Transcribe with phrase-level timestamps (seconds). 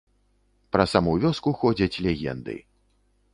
[0.75, 2.57] Пра саму вёску ходзяць легенды.